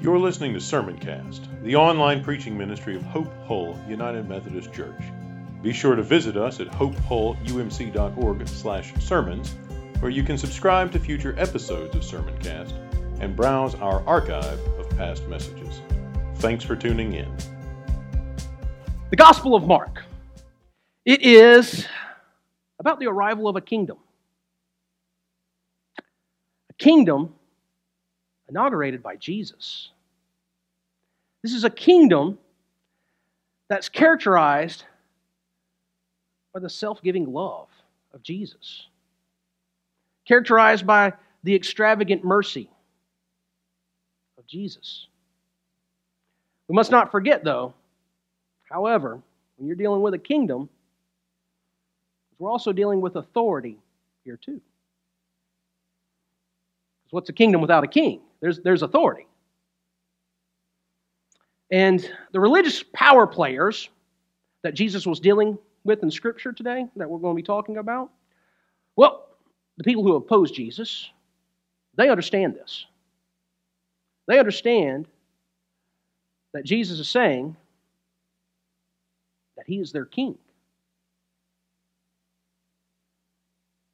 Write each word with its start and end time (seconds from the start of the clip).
You're 0.00 0.18
listening 0.18 0.52
to 0.52 0.58
Sermoncast, 0.58 1.62
the 1.62 1.76
online 1.76 2.22
preaching 2.22 2.58
ministry 2.58 2.96
of 2.96 3.02
Hope 3.04 3.32
Hull 3.46 3.78
United 3.88 4.28
Methodist 4.28 4.70
Church. 4.72 5.00
Be 5.62 5.72
sure 5.72 5.94
to 5.94 6.02
visit 6.02 6.36
us 6.36 6.60
at 6.60 6.66
hopehullumc.org/sermons, 6.68 9.54
where 10.00 10.10
you 10.10 10.22
can 10.22 10.36
subscribe 10.36 10.92
to 10.92 10.98
future 10.98 11.34
episodes 11.38 11.94
of 11.94 12.02
Sermoncast 12.02 12.74
and 13.20 13.34
browse 13.34 13.74
our 13.76 14.06
archive 14.06 14.60
of 14.78 14.90
past 14.98 15.26
messages. 15.28 15.80
Thanks 16.34 16.62
for 16.64 16.76
tuning 16.76 17.14
in. 17.14 17.34
The 19.08 19.16
Gospel 19.16 19.54
of 19.54 19.66
Mark. 19.66 20.04
It 21.06 21.22
is 21.22 21.88
about 22.78 22.98
the 22.98 23.06
arrival 23.06 23.48
of 23.48 23.56
a 23.56 23.62
kingdom. 23.62 23.96
A 26.68 26.74
kingdom 26.74 27.34
inaugurated 28.48 29.02
by 29.02 29.16
Jesus. 29.16 29.90
This 31.42 31.52
is 31.52 31.64
a 31.64 31.70
kingdom 31.70 32.38
that's 33.68 33.88
characterized 33.88 34.84
by 36.52 36.60
the 36.60 36.70
self 36.70 37.02
giving 37.02 37.32
love 37.32 37.68
of 38.12 38.22
Jesus, 38.22 38.86
characterized 40.26 40.86
by 40.86 41.12
the 41.42 41.54
extravagant 41.54 42.24
mercy 42.24 42.70
of 44.38 44.46
Jesus. 44.46 45.08
We 46.68 46.74
must 46.74 46.90
not 46.90 47.10
forget, 47.10 47.44
though, 47.44 47.74
however, 48.70 49.20
when 49.56 49.66
you're 49.66 49.76
dealing 49.76 50.00
with 50.00 50.14
a 50.14 50.18
kingdom, 50.18 50.68
we're 52.38 52.50
also 52.50 52.72
dealing 52.72 53.00
with 53.00 53.16
authority 53.16 53.78
here, 54.24 54.38
too. 54.38 54.60
What's 57.14 57.28
a 57.28 57.32
kingdom 57.32 57.60
without 57.60 57.84
a 57.84 57.86
king? 57.86 58.22
There's, 58.40 58.58
there's 58.58 58.82
authority. 58.82 59.28
And 61.70 62.10
the 62.32 62.40
religious 62.40 62.82
power 62.92 63.24
players 63.24 63.88
that 64.64 64.74
Jesus 64.74 65.06
was 65.06 65.20
dealing 65.20 65.56
with 65.84 66.02
in 66.02 66.10
Scripture 66.10 66.52
today, 66.52 66.88
that 66.96 67.08
we're 67.08 67.20
going 67.20 67.36
to 67.36 67.40
be 67.40 67.46
talking 67.46 67.76
about, 67.76 68.10
well, 68.96 69.28
the 69.76 69.84
people 69.84 70.02
who 70.02 70.16
oppose 70.16 70.50
Jesus, 70.50 71.08
they 71.96 72.08
understand 72.08 72.56
this. 72.56 72.84
They 74.26 74.40
understand 74.40 75.06
that 76.52 76.64
Jesus 76.64 76.98
is 76.98 77.08
saying 77.08 77.56
that 79.56 79.66
he 79.68 79.78
is 79.78 79.92
their 79.92 80.04
king. 80.04 80.36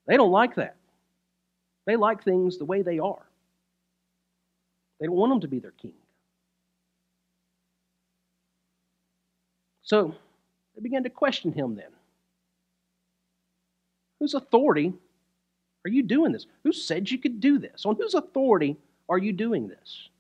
They 0.07 0.17
don't 0.17 0.33
like 0.33 0.55
that. 0.55 0.77
They 1.87 1.97
like 1.97 2.23
things 2.23 2.59
the 2.59 2.65
way 2.65 2.83
they 2.83 2.99
are. 2.99 3.27
They 5.01 5.07
don't 5.07 5.17
want 5.17 5.33
him 5.33 5.41
to 5.41 5.49
be 5.49 5.59
their 5.59 5.71
king. 5.73 5.95
So 9.83 10.15
they 10.75 10.83
began 10.83 11.03
to 11.05 11.11
question 11.11 11.53
him 11.53 11.75
then. 11.75 11.91
Whose 14.21 14.35
authority 14.35 14.93
are 15.85 15.91
you 15.91 16.03
doing 16.03 16.31
this? 16.33 16.47
Who 16.63 16.73
said 16.73 17.11
you 17.11 17.19
could 17.19 17.41
do 17.41 17.59
this? 17.59 17.87
On 17.87 17.97
whose 17.97 18.15
authority 18.15 18.77
are 19.09 19.19
you 19.19 19.33
doing 19.33 19.67
this? 19.67 20.11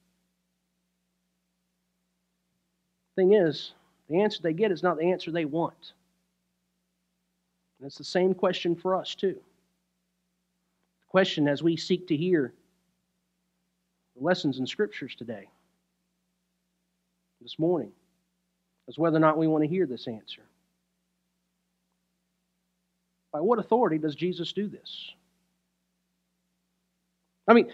Thing 3.15 3.35
is, 3.35 3.73
the 4.09 4.23
answer 4.23 4.41
they 4.43 4.55
get 4.55 4.73
is 4.73 4.83
not 4.83 4.99
the 4.99 5.13
answer 5.13 5.31
they 5.31 5.45
want. 5.45 5.93
And 7.79 7.87
it's 7.87 7.99
the 7.99 8.05
same 8.05 8.35
question 8.35 8.75
for 8.75 8.97
us, 8.97 9.15
too. 9.15 9.39
Question 11.11 11.49
as 11.49 11.61
we 11.61 11.77
seek 11.77 12.07
to 12.07 12.17
hear 12.17 12.55
the 14.17 14.25
lessons 14.25 14.61
in 14.61 14.67
scriptures 14.67 15.15
today, 15.17 15.49
this 17.43 17.59
morning, 17.59 17.91
is 18.87 18.97
whether 18.97 19.17
or 19.17 19.21
not 19.21 19.37
we 19.37 19.49
want 19.49 19.65
to 19.65 19.69
hear 19.69 19.87
this 19.87 20.07
answer. 20.07 20.43
By 23.33 23.41
what 23.41 23.59
authority 23.59 23.99
does 23.99 24.15
Jesus 24.15 24.53
do 24.53 24.69
this? 24.69 25.13
I 27.49 27.55
mean, 27.55 27.73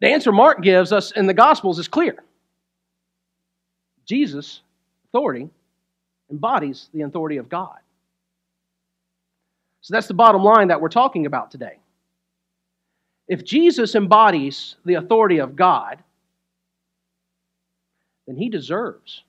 the 0.00 0.08
answer 0.08 0.30
Mark 0.30 0.62
gives 0.62 0.92
us 0.92 1.10
in 1.12 1.26
the 1.26 1.34
Gospels 1.34 1.78
is 1.78 1.88
clear. 1.88 2.22
Jesus' 4.04 4.60
authority 5.08 5.48
embodies 6.30 6.90
the 6.92 7.02
authority 7.02 7.38
of 7.38 7.48
God. 7.48 7.78
So 9.80 9.94
that's 9.94 10.06
the 10.06 10.14
bottom 10.14 10.44
line 10.44 10.68
that 10.68 10.82
we're 10.82 10.90
talking 10.90 11.24
about 11.24 11.50
today. 11.50 11.78
If 13.28 13.44
Jesus 13.44 13.94
embodies 13.94 14.76
the 14.84 14.94
authority 14.94 15.38
of 15.38 15.54
God, 15.54 15.98
then 18.26 18.36
he 18.36 18.48
deserves 18.48 19.22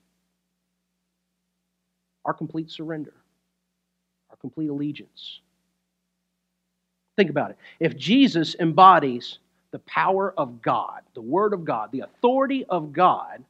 our 2.25 2.33
complete 2.33 2.71
surrender, 2.71 3.13
our 4.29 4.37
complete 4.37 4.69
allegiance. 4.69 5.41
Think 7.17 7.29
about 7.29 7.51
it. 7.51 7.57
If 7.81 7.97
Jesus 7.97 8.55
embodies 8.59 9.39
the 9.71 9.79
power 9.79 10.33
of 10.37 10.61
God, 10.61 11.01
the 11.13 11.21
Word 11.21 11.53
of 11.53 11.65
God, 11.65 11.91
the 11.91 12.01
authority 12.01 12.65
of 12.65 12.93
God, 12.93 13.43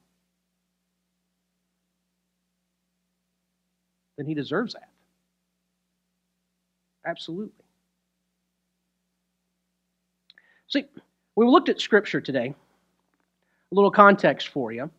then 4.17 4.25
he 4.25 4.33
deserves 4.33 4.73
that. 4.73 4.89
Absolutely. 7.05 7.53
See, 10.69 10.85
we 11.35 11.45
looked 11.45 11.69
at 11.69 11.81
Scripture 11.81 12.21
today. 12.21 12.53
A 13.71 13.75
little 13.75 13.91
context 13.91 14.49
for 14.49 14.71
you. 14.71 14.89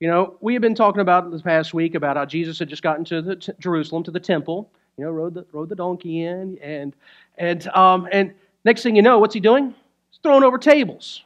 You 0.00 0.08
know, 0.08 0.36
we 0.40 0.52
have 0.52 0.60
been 0.60 0.74
talking 0.74 1.00
about 1.00 1.30
this 1.30 1.42
past 1.42 1.72
week 1.72 1.94
about 1.94 2.16
how 2.16 2.26
Jesus 2.26 2.58
had 2.58 2.68
just 2.68 2.82
gotten 2.82 3.04
to 3.06 3.22
the, 3.22 3.36
t- 3.36 3.52
Jerusalem 3.58 4.02
to 4.04 4.10
the 4.10 4.20
temple. 4.20 4.70
You 4.98 5.04
know, 5.04 5.10
rode 5.10 5.34
the 5.34 5.46
rode 5.52 5.68
the 5.68 5.74
donkey 5.74 6.22
in, 6.22 6.58
and 6.58 6.94
and 7.38 7.66
um, 7.68 8.08
and 8.12 8.34
next 8.64 8.82
thing 8.82 8.96
you 8.96 9.02
know, 9.02 9.18
what's 9.18 9.34
he 9.34 9.40
doing? 9.40 9.74
He's 10.10 10.20
throwing 10.22 10.42
over 10.42 10.58
tables, 10.58 11.22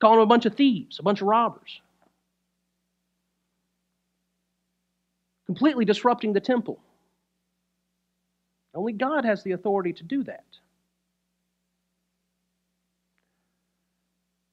calling 0.00 0.18
them 0.18 0.24
a 0.24 0.26
bunch 0.26 0.46
of 0.46 0.54
thieves, 0.54 0.98
a 0.98 1.02
bunch 1.02 1.20
of 1.22 1.28
robbers, 1.28 1.80
completely 5.46 5.84
disrupting 5.84 6.32
the 6.32 6.40
temple. 6.40 6.78
Only 8.74 8.92
God 8.92 9.24
has 9.24 9.42
the 9.42 9.52
authority 9.52 9.94
to 9.94 10.04
do 10.04 10.22
that. 10.24 10.44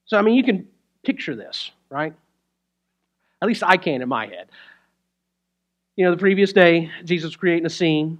So, 0.06 0.18
I 0.18 0.22
mean, 0.22 0.34
you 0.34 0.44
can 0.44 0.68
picture 1.02 1.34
this, 1.34 1.70
right? 1.88 2.14
At 3.40 3.48
least 3.48 3.62
I 3.62 3.76
can 3.76 4.02
in 4.02 4.08
my 4.08 4.26
head. 4.26 4.48
You 5.96 6.04
know, 6.04 6.10
the 6.10 6.16
previous 6.16 6.52
day, 6.52 6.90
Jesus 7.04 7.36
creating 7.36 7.66
a 7.66 7.70
scene. 7.70 8.18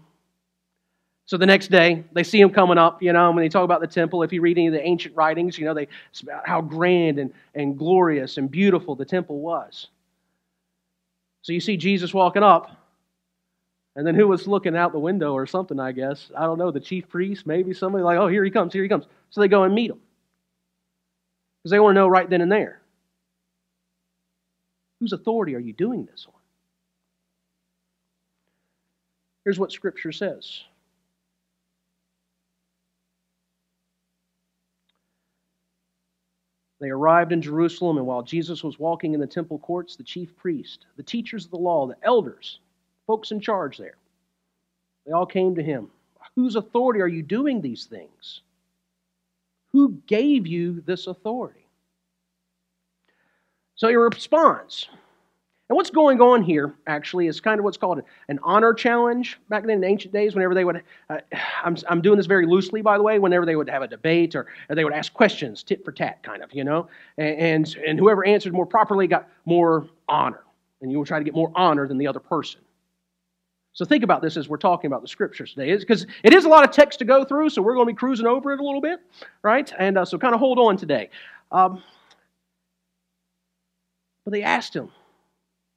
So 1.26 1.36
the 1.36 1.46
next 1.46 1.68
day, 1.68 2.04
they 2.12 2.22
see 2.22 2.40
him 2.40 2.50
coming 2.50 2.78
up, 2.78 3.02
you 3.02 3.12
know, 3.12 3.30
when 3.30 3.42
they 3.42 3.48
talk 3.48 3.64
about 3.64 3.80
the 3.80 3.86
temple, 3.86 4.22
if 4.22 4.32
you 4.32 4.42
read 4.42 4.58
any 4.58 4.66
of 4.66 4.74
the 4.74 4.86
ancient 4.86 5.16
writings, 5.16 5.58
you 5.58 5.64
know, 5.64 5.74
they 5.74 5.88
it's 6.10 6.20
about 6.20 6.46
how 6.46 6.60
grand 6.60 7.18
and, 7.18 7.32
and 7.54 7.78
glorious 7.78 8.36
and 8.36 8.50
beautiful 8.50 8.94
the 8.94 9.06
temple 9.06 9.40
was. 9.40 9.88
So 11.42 11.52
you 11.52 11.60
see 11.60 11.76
Jesus 11.76 12.12
walking 12.12 12.42
up, 12.42 12.70
and 13.96 14.06
then 14.06 14.14
who 14.14 14.28
was 14.28 14.46
looking 14.46 14.76
out 14.76 14.92
the 14.92 14.98
window 14.98 15.32
or 15.32 15.46
something, 15.46 15.80
I 15.80 15.92
guess? 15.92 16.30
I 16.36 16.44
don't 16.44 16.58
know, 16.58 16.70
the 16.70 16.80
chief 16.80 17.08
priest, 17.08 17.46
maybe 17.46 17.72
somebody 17.72 18.04
like, 18.04 18.18
oh, 18.18 18.28
here 18.28 18.44
he 18.44 18.50
comes, 18.50 18.72
here 18.72 18.82
he 18.82 18.88
comes. 18.88 19.06
So 19.30 19.40
they 19.40 19.48
go 19.48 19.64
and 19.64 19.74
meet 19.74 19.90
him 19.90 20.00
because 21.64 21.70
they 21.70 21.80
want 21.80 21.96
to 21.96 22.00
know 22.00 22.08
right 22.08 22.28
then 22.28 22.42
and 22.42 22.52
there 22.52 22.82
whose 25.04 25.12
authority 25.12 25.54
are 25.54 25.60
you 25.60 25.74
doing 25.74 26.06
this 26.06 26.26
on? 26.26 26.40
Here's 29.44 29.58
what 29.58 29.70
Scripture 29.70 30.12
says. 30.12 30.62
They 36.80 36.88
arrived 36.88 37.32
in 37.32 37.42
Jerusalem, 37.42 37.98
and 37.98 38.06
while 38.06 38.22
Jesus 38.22 38.64
was 38.64 38.78
walking 38.78 39.12
in 39.12 39.20
the 39.20 39.26
temple 39.26 39.58
courts, 39.58 39.94
the 39.96 40.02
chief 40.02 40.34
priest, 40.36 40.86
the 40.96 41.02
teachers 41.02 41.44
of 41.44 41.50
the 41.50 41.58
law, 41.58 41.86
the 41.86 41.96
elders, 42.02 42.60
folks 43.06 43.30
in 43.30 43.40
charge 43.40 43.76
there, 43.76 43.96
they 45.04 45.12
all 45.12 45.26
came 45.26 45.54
to 45.54 45.62
him. 45.62 45.90
Whose 46.34 46.56
authority 46.56 47.00
are 47.00 47.08
you 47.08 47.22
doing 47.22 47.60
these 47.60 47.84
things? 47.84 48.40
Who 49.72 49.98
gave 50.06 50.46
you 50.46 50.80
this 50.86 51.06
authority? 51.06 51.63
So 53.76 53.88
he 53.88 53.94
responds. 53.96 54.88
And 55.70 55.76
what's 55.76 55.90
going 55.90 56.20
on 56.20 56.42
here, 56.42 56.74
actually, 56.86 57.26
is 57.26 57.40
kind 57.40 57.58
of 57.58 57.64
what's 57.64 57.78
called 57.78 58.02
an 58.28 58.38
honor 58.42 58.74
challenge. 58.74 59.40
Back 59.48 59.62
then 59.62 59.78
in 59.78 59.84
ancient 59.84 60.12
days, 60.12 60.34
whenever 60.34 60.54
they 60.54 60.64
would, 60.64 60.82
uh, 61.08 61.18
I'm, 61.64 61.76
I'm 61.88 62.02
doing 62.02 62.18
this 62.18 62.26
very 62.26 62.46
loosely, 62.46 62.82
by 62.82 62.98
the 62.98 63.02
way, 63.02 63.18
whenever 63.18 63.46
they 63.46 63.56
would 63.56 63.70
have 63.70 63.80
a 63.80 63.88
debate 63.88 64.34
or, 64.34 64.46
or 64.68 64.76
they 64.76 64.84
would 64.84 64.92
ask 64.92 65.14
questions, 65.14 65.62
tit 65.62 65.82
for 65.82 65.90
tat, 65.90 66.22
kind 66.22 66.42
of, 66.42 66.52
you 66.52 66.64
know, 66.64 66.88
and, 67.16 67.38
and, 67.38 67.76
and 67.86 67.98
whoever 67.98 68.26
answered 68.26 68.52
more 68.52 68.66
properly 68.66 69.06
got 69.06 69.26
more 69.46 69.88
honor. 70.06 70.42
And 70.82 70.92
you 70.92 70.98
will 70.98 71.06
try 71.06 71.18
to 71.18 71.24
get 71.24 71.34
more 71.34 71.50
honor 71.54 71.88
than 71.88 71.96
the 71.96 72.06
other 72.06 72.20
person. 72.20 72.60
So 73.72 73.86
think 73.86 74.04
about 74.04 74.20
this 74.20 74.36
as 74.36 74.48
we're 74.50 74.58
talking 74.58 74.86
about 74.86 75.00
the 75.00 75.08
scriptures 75.08 75.54
today, 75.54 75.74
because 75.76 76.06
it 76.22 76.34
is 76.34 76.44
a 76.44 76.48
lot 76.48 76.62
of 76.62 76.72
text 76.72 76.98
to 76.98 77.06
go 77.06 77.24
through, 77.24 77.48
so 77.48 77.62
we're 77.62 77.74
going 77.74 77.88
to 77.88 77.92
be 77.92 77.96
cruising 77.96 78.26
over 78.26 78.52
it 78.52 78.60
a 78.60 78.62
little 78.62 78.82
bit, 78.82 79.00
right? 79.42 79.72
And 79.78 79.96
uh, 79.96 80.04
so 80.04 80.18
kind 80.18 80.34
of 80.34 80.40
hold 80.40 80.58
on 80.58 80.76
today. 80.76 81.08
Um, 81.50 81.82
but 84.24 84.32
they 84.32 84.42
asked 84.42 84.74
him, 84.74 84.90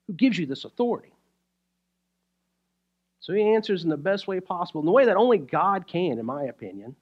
Who 0.06 0.14
gives 0.14 0.38
you 0.38 0.46
this 0.46 0.64
authority? 0.64 1.12
So 3.20 3.34
he 3.34 3.42
answers 3.42 3.84
in 3.84 3.90
the 3.90 3.96
best 3.96 4.26
way 4.26 4.40
possible, 4.40 4.80
in 4.80 4.86
the 4.86 4.92
way 4.92 5.04
that 5.04 5.16
only 5.16 5.38
God 5.38 5.86
can, 5.86 6.18
in 6.18 6.24
my 6.24 6.44
opinion. 6.44 6.96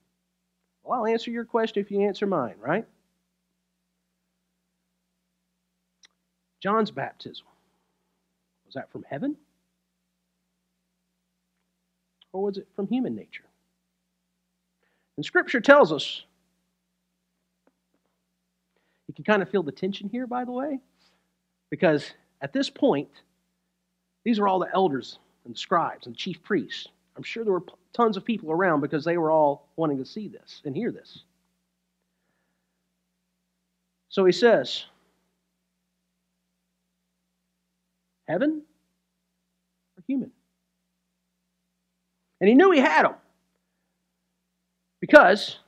Well, 0.82 1.00
I'll 1.00 1.06
answer 1.06 1.30
your 1.30 1.44
question 1.44 1.82
if 1.82 1.90
you 1.90 2.00
answer 2.00 2.26
mine, 2.26 2.54
right? 2.58 2.84
John's 6.60 6.90
baptism, 6.90 7.46
was 8.64 8.74
that 8.74 8.90
from 8.90 9.04
heaven? 9.08 9.36
Or 12.32 12.42
was 12.42 12.58
it 12.58 12.66
from 12.74 12.88
human 12.88 13.14
nature? 13.14 13.44
And 15.16 15.24
Scripture 15.24 15.60
tells 15.60 15.92
us, 15.92 16.22
you 19.06 19.14
can 19.14 19.24
kind 19.24 19.42
of 19.42 19.48
feel 19.48 19.62
the 19.62 19.72
tension 19.72 20.08
here, 20.08 20.26
by 20.26 20.44
the 20.44 20.52
way, 20.52 20.80
because 21.70 22.12
at 22.40 22.52
this 22.52 22.70
point, 22.70 23.08
these 24.24 24.38
are 24.38 24.48
all 24.48 24.58
the 24.58 24.72
elders 24.74 25.18
and 25.44 25.56
scribes 25.56 26.06
and 26.06 26.16
chief 26.16 26.42
priests. 26.42 26.88
I'm 27.16 27.22
sure 27.22 27.44
there 27.44 27.52
were 27.52 27.64
tons 27.92 28.16
of 28.16 28.24
people 28.24 28.50
around 28.50 28.80
because 28.80 29.04
they 29.04 29.16
were 29.16 29.30
all 29.30 29.68
wanting 29.76 29.98
to 29.98 30.04
see 30.04 30.28
this 30.28 30.60
and 30.64 30.76
hear 30.76 30.90
this. 30.90 31.22
So 34.08 34.24
he 34.24 34.32
says, 34.32 34.84
Heaven 38.26 38.62
or 39.96 40.02
human? 40.06 40.32
And 42.40 42.48
he 42.48 42.54
knew 42.54 42.70
he 42.72 42.80
had 42.80 43.04
them. 43.04 43.14
Because 45.00 45.58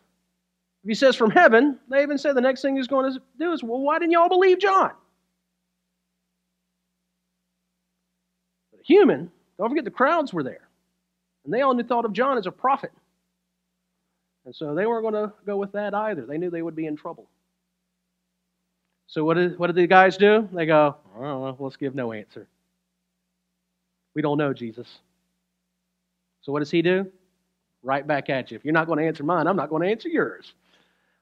if 0.82 0.88
he 0.88 0.94
says 0.94 1.14
from 1.14 1.30
heaven, 1.30 1.78
they 1.88 2.02
even 2.02 2.18
said 2.18 2.34
the 2.34 2.40
next 2.40 2.62
thing 2.62 2.76
he's 2.76 2.88
going 2.88 3.12
to 3.12 3.20
do 3.38 3.52
is, 3.52 3.62
well, 3.62 3.80
why 3.80 3.98
didn't 3.98 4.12
y'all 4.12 4.28
believe 4.28 4.58
John? 4.58 4.90
Human, 8.88 9.31
don't 9.58 9.69
forget 9.69 9.85
the 9.85 9.90
crowds 9.90 10.32
were 10.32 10.43
there. 10.43 10.67
And 11.44 11.52
they 11.52 11.62
only 11.62 11.85
thought 11.85 12.05
of 12.05 12.12
John 12.12 12.38
as 12.38 12.46
a 12.46 12.50
prophet. 12.50 12.90
And 14.44 14.55
so 14.55 14.75
they 14.75 14.87
weren't 14.87 15.02
going 15.02 15.29
to 15.29 15.32
go 15.46 15.56
with 15.58 15.73
that 15.73 15.94
either. 15.94 16.25
They 16.26 16.38
knew 16.38 16.50
they 16.50 16.62
would 16.62 16.75
be 16.75 16.87
in 16.87 16.96
trouble. 16.96 17.29
So 19.06 19.25
what 19.25 19.35
did, 19.35 19.58
what 19.58 19.69
did 19.69 19.76
the 19.76 19.87
guys 19.87 20.17
do? 20.17 20.49
They 20.52 20.67
go, 20.67 20.96
oh, 21.17 21.40
well, 21.40 21.56
let's 21.61 21.76
give 21.76 21.94
no 21.94 22.12
answer. 22.12 22.46
We 24.14 24.23
don't 24.23 24.38
know 24.38 24.52
Jesus. 24.52 24.88
So 26.40 26.52
what 26.52 26.61
does 26.61 26.70
he 26.70 26.82
do? 26.82 27.11
Right 27.82 28.06
back 28.06 28.31
at 28.31 28.50
you. 28.50 28.56
If 28.56 28.64
you're 28.64 28.75
not 28.75 28.87
going 28.87 28.99
to 28.99 29.06
answer 29.06 29.23
mine, 29.23 29.46
I'm 29.46 29.56
not 29.56 29.70
going 29.70 29.82
to 29.82 29.88
answer 29.88 30.08
yours. 30.08 30.55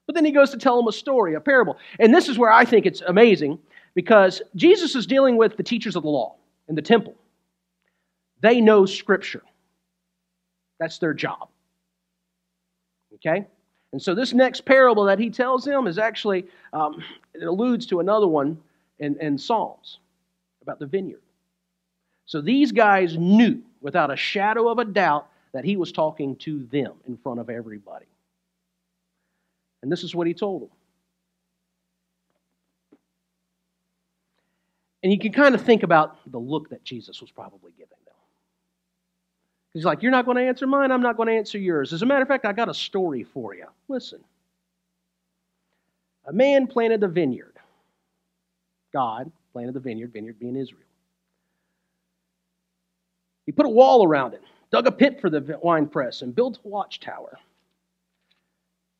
But 0.07 0.15
then 0.15 0.25
he 0.25 0.31
goes 0.31 0.51
to 0.51 0.57
tell 0.57 0.77
them 0.77 0.87
a 0.89 0.93
story, 0.93 1.35
a 1.35 1.41
parable. 1.41 1.77
And 1.99 2.15
this 2.15 2.29
is 2.29 2.39
where 2.39 2.53
I 2.53 2.65
think 2.65 2.87
it's 2.87 3.03
amazing 3.03 3.59
because 3.95 4.41
Jesus 4.55 4.95
is 4.95 5.07
dealing 5.07 5.37
with 5.37 5.57
the 5.57 5.63
teachers 5.63 5.97
of 5.97 6.05
the 6.05 6.09
law 6.09 6.37
in 6.69 6.75
the 6.75 6.83
temple. 6.83 7.15
They 8.41 8.61
know 8.61 8.87
Scripture, 8.87 9.43
that's 10.79 10.99
their 10.99 11.15
job. 11.15 11.49
Okay? 13.15 13.47
And 13.93 14.03
so 14.03 14.15
this 14.15 14.33
next 14.33 14.65
parable 14.65 15.05
that 15.05 15.19
he 15.19 15.31
tells 15.31 15.65
them 15.65 15.87
is 15.87 15.99
actually, 15.99 16.47
um, 16.73 17.03
it 17.35 17.45
alludes 17.45 17.87
to 17.87 18.01
another 18.01 18.27
one 18.27 18.59
in, 18.99 19.19
in 19.21 19.39
Psalms 19.39 20.01
about 20.63 20.79
the 20.79 20.87
vineyard. 20.87 21.23
So 22.27 22.41
these 22.41 22.73
guys 22.73 23.17
knew 23.17 23.63
without 23.81 24.11
a 24.11 24.17
shadow 24.17 24.69
of 24.69 24.79
a 24.79 24.85
doubt 24.85 25.29
that 25.53 25.65
he 25.65 25.77
was 25.77 25.93
talking 25.93 26.37
to 26.37 26.65
them 26.67 26.93
in 27.07 27.17
front 27.17 27.41
of 27.41 27.49
everybody. 27.49 28.07
And 29.83 29.91
this 29.91 30.03
is 30.03 30.15
what 30.15 30.27
he 30.27 30.35
told 30.35 30.63
them. 30.63 30.71
And 35.03 35.13
you 35.13 35.19
can 35.19 35.33
kind 35.33 35.55
of 35.55 35.63
think 35.63 35.85
about 35.85 36.19
the 36.31 36.39
look 36.39 36.71
that 36.71 36.83
Jesus 36.83 37.21
was 37.21 37.31
probably 37.31 37.71
giving 37.79 37.97
them. 38.05 38.16
He's 39.77 39.85
like, 39.85 40.03
You're 40.03 40.11
not 40.11 40.25
going 40.25 40.39
to 40.39 40.43
answer 40.43 40.67
mine, 40.67 40.91
I'm 40.91 41.03
not 41.03 41.19
going 41.19 41.27
to 41.27 41.35
answer 41.35 41.59
yours. 41.59 41.93
As 41.93 42.01
a 42.01 42.07
matter 42.07 42.23
of 42.23 42.29
fact, 42.29 42.47
I 42.47 42.55
got 42.55 42.71
a 42.71 42.75
story 42.75 43.25
for 43.25 43.55
you. 43.55 43.67
Listen. 43.89 44.25
A 46.27 46.33
man 46.33 46.67
planted 46.67 47.03
a 47.03 47.09
vineyard. 47.09 47.59
God 48.95 49.31
planted 49.53 49.75
the 49.75 49.81
vineyard, 49.81 50.15
vineyard 50.15 50.39
being 50.39 50.57
Israel. 50.57 50.81
He 53.45 53.53
put 53.53 53.67
a 53.67 53.69
wall 53.69 54.03
around 54.03 54.33
it, 54.33 54.41
dug 54.73 54.87
a 54.87 54.93
pit 54.93 55.21
for 55.21 55.29
the 55.29 55.59
wine 55.63 55.89
press, 55.89 56.23
and 56.23 56.35
built 56.35 56.59
a 56.65 56.69
watchtower. 56.69 57.39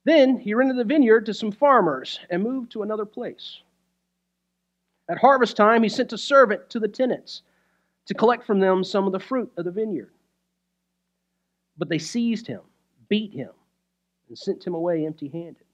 Then 0.05 0.37
he 0.37 0.53
rented 0.53 0.77
the 0.77 0.85
vineyard 0.85 1.25
to 1.25 1.33
some 1.33 1.53
farmers 1.53 2.21
and 2.29 2.43
moved 2.43 2.73
to 2.73 2.83
another 2.83 3.07
place. 3.07 3.61
At 5.09 5.17
harvest 5.17 5.57
time, 5.57 5.83
he 5.83 5.89
sent 5.89 6.13
a 6.13 6.19
servant 6.19 6.69
to 6.69 6.79
the 6.79 6.87
tenants 6.87 7.41
to 8.09 8.13
collect 8.13 8.45
from 8.45 8.61
them 8.61 8.85
some 8.85 9.07
of 9.07 9.13
the 9.13 9.19
fruit 9.19 9.51
of 9.57 9.65
the 9.65 9.71
vineyard. 9.71 10.11
But 11.79 11.89
they 11.89 11.99
seized 11.99 12.47
him, 12.47 12.63
beat 13.09 13.33
him, 13.33 13.51
and 14.29 14.39
sent 14.39 14.67
him 14.67 14.75
away 14.75 15.07
empty 15.07 15.29
handed. 15.29 15.65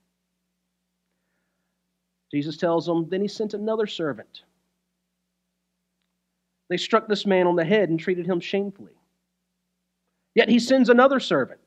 Jesus 2.33 2.57
tells 2.57 2.87
them, 2.87 3.09
Then 3.09 3.21
he 3.21 3.29
sent 3.29 3.55
another 3.55 3.87
servant 3.87 4.43
they 6.73 6.79
struck 6.79 7.07
this 7.07 7.27
man 7.27 7.47
on 7.47 7.55
the 7.55 7.67
head 7.67 7.91
and 7.91 8.01
treated 8.01 8.25
him 8.25 8.41
shamefully. 8.41 8.95
Yet 10.35 10.49
he 10.49 10.59
sends 10.59 10.89
another 10.89 11.21
servant, 11.21 11.61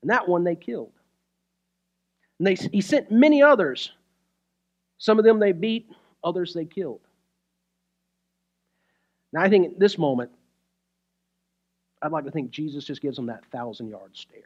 and 0.00 0.10
that 0.10 0.26
one 0.26 0.44
they 0.44 0.56
killed. 0.56 0.94
And 2.38 2.46
they, 2.46 2.54
he 2.54 2.80
sent 2.80 3.10
many 3.10 3.42
others. 3.42 3.92
Some 4.96 5.18
of 5.18 5.26
them 5.26 5.38
they 5.38 5.52
beat, 5.52 5.90
others 6.24 6.54
they 6.54 6.64
killed. 6.64 7.02
Now, 9.30 9.42
I 9.42 9.50
think 9.50 9.66
at 9.66 9.78
this 9.78 9.98
moment, 9.98 10.30
I'd 12.02 12.12
like 12.12 12.24
to 12.24 12.30
think 12.30 12.50
Jesus 12.50 12.84
just 12.84 13.00
gives 13.00 13.16
them 13.16 13.26
that 13.26 13.44
thousand 13.46 13.88
yard 13.88 14.10
stare. 14.12 14.42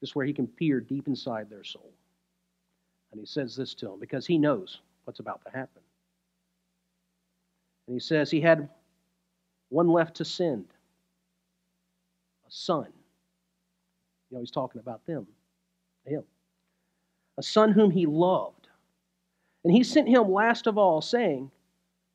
Just 0.00 0.14
where 0.14 0.24
he 0.24 0.32
can 0.32 0.46
peer 0.46 0.80
deep 0.80 1.08
inside 1.08 1.50
their 1.50 1.64
soul. 1.64 1.92
And 3.10 3.20
he 3.20 3.26
says 3.26 3.56
this 3.56 3.74
to 3.74 3.86
them 3.86 4.00
because 4.00 4.26
he 4.26 4.38
knows 4.38 4.80
what's 5.04 5.20
about 5.20 5.44
to 5.44 5.50
happen. 5.50 5.82
And 7.86 7.94
he 7.94 8.00
says 8.00 8.30
he 8.30 8.40
had 8.40 8.68
one 9.68 9.88
left 9.88 10.16
to 10.16 10.24
send 10.24 10.66
a 12.46 12.50
son. 12.50 12.86
You 14.30 14.36
know, 14.36 14.40
he's 14.40 14.50
talking 14.50 14.80
about 14.80 15.04
them, 15.06 15.26
him. 16.06 16.22
A 17.38 17.42
son 17.42 17.72
whom 17.72 17.90
he 17.90 18.06
loved. 18.06 18.68
And 19.64 19.72
he 19.72 19.82
sent 19.82 20.08
him 20.08 20.30
last 20.30 20.66
of 20.66 20.78
all, 20.78 21.00
saying 21.00 21.50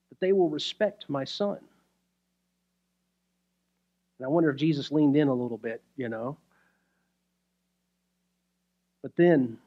that 0.09 0.19
they 0.19 0.33
will 0.33 0.49
respect 0.49 1.05
my 1.09 1.23
son. 1.23 1.59
And 4.19 4.25
I 4.25 4.29
wonder 4.29 4.49
if 4.49 4.57
Jesus 4.57 4.91
leaned 4.91 5.15
in 5.15 5.27
a 5.27 5.33
little 5.33 5.57
bit, 5.57 5.81
you 5.95 6.09
know. 6.09 6.37
But 9.01 9.15
then 9.15 9.57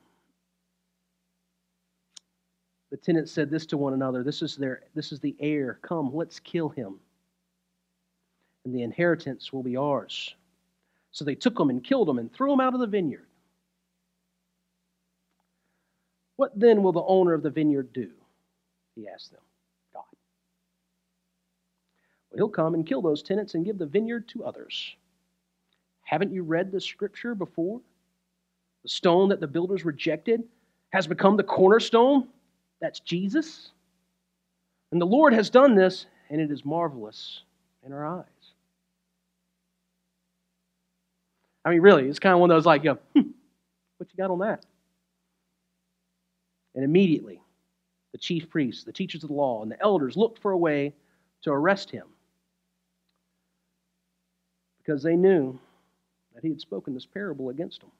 the 2.90 2.96
tenants 2.96 3.30
said 3.30 3.50
this 3.50 3.66
to 3.66 3.76
one 3.76 3.94
another 3.94 4.24
this 4.24 4.42
is 4.42 4.56
their 4.56 4.82
this 4.94 5.12
is 5.12 5.20
the 5.20 5.36
heir. 5.40 5.78
Come 5.82 6.14
let's 6.14 6.40
kill 6.40 6.68
him. 6.68 6.98
And 8.64 8.74
the 8.74 8.82
inheritance 8.82 9.52
will 9.52 9.62
be 9.62 9.76
ours. 9.76 10.34
So 11.12 11.24
they 11.24 11.34
took 11.34 11.58
him 11.58 11.70
and 11.70 11.82
killed 11.82 12.08
him 12.08 12.18
and 12.18 12.32
threw 12.32 12.52
him 12.52 12.60
out 12.60 12.74
of 12.74 12.80
the 12.80 12.86
vineyard. 12.86 13.26
What 16.36 16.58
then 16.58 16.82
will 16.82 16.92
the 16.92 17.02
owner 17.02 17.34
of 17.34 17.42
the 17.42 17.50
vineyard 17.50 17.92
do? 17.92 18.10
He 18.96 19.08
asked 19.08 19.30
them 19.30 19.40
he'll 22.40 22.48
come 22.48 22.74
and 22.74 22.86
kill 22.86 23.02
those 23.02 23.22
tenants 23.22 23.54
and 23.54 23.64
give 23.64 23.78
the 23.78 23.86
vineyard 23.86 24.26
to 24.28 24.44
others 24.44 24.96
haven't 26.04 26.32
you 26.32 26.42
read 26.42 26.72
the 26.72 26.80
scripture 26.80 27.34
before 27.34 27.80
the 28.82 28.88
stone 28.88 29.28
that 29.28 29.40
the 29.40 29.46
builders 29.46 29.84
rejected 29.84 30.42
has 30.92 31.06
become 31.06 31.36
the 31.36 31.42
cornerstone 31.42 32.26
that's 32.80 33.00
Jesus. 33.00 33.70
And 34.90 35.00
the 35.00 35.06
Lord 35.06 35.34
has 35.34 35.50
done 35.50 35.74
this, 35.74 36.06
and 36.30 36.40
it 36.40 36.50
is 36.50 36.64
marvelous 36.64 37.42
in 37.84 37.92
our 37.92 38.06
eyes. 38.06 38.24
I 41.64 41.70
mean, 41.70 41.80
really, 41.80 42.08
it's 42.08 42.18
kind 42.18 42.32
of 42.32 42.40
one 42.40 42.50
of 42.50 42.56
those 42.56 42.66
like, 42.66 42.84
you 42.84 42.90
know, 42.90 42.98
hmm, 43.14 43.30
what 43.98 44.08
you 44.10 44.16
got 44.16 44.30
on 44.30 44.38
that? 44.38 44.64
And 46.74 46.84
immediately, 46.84 47.42
the 48.12 48.18
chief 48.18 48.48
priests, 48.48 48.84
the 48.84 48.92
teachers 48.92 49.22
of 49.22 49.28
the 49.28 49.34
law, 49.34 49.62
and 49.62 49.70
the 49.70 49.80
elders 49.80 50.16
looked 50.16 50.40
for 50.40 50.52
a 50.52 50.58
way 50.58 50.94
to 51.42 51.50
arrest 51.50 51.90
him 51.90 52.06
because 54.90 55.04
they 55.04 55.14
knew 55.14 55.56
that 56.34 56.42
he 56.42 56.48
had 56.48 56.60
spoken 56.60 56.94
this 56.94 57.06
parable 57.06 57.50
against 57.50 57.80
them. 57.80 57.92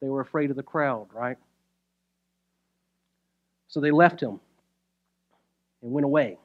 They 0.00 0.08
were 0.08 0.22
afraid 0.22 0.48
of 0.48 0.56
the 0.56 0.62
crowd, 0.62 1.08
right? 1.12 1.36
So 3.68 3.80
they 3.80 3.90
left 3.90 4.22
him 4.22 4.40
and 5.82 5.92
went 5.92 6.06
away. 6.06 6.38